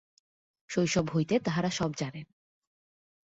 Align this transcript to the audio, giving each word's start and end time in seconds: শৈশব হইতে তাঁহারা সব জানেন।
শৈশব 0.69 1.05
হইতে 1.09 1.35
তাঁহারা 1.39 1.69
সব 1.69 1.91
জানেন। 1.97 2.25